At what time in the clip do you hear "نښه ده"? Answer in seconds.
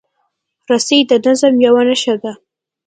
1.89-2.31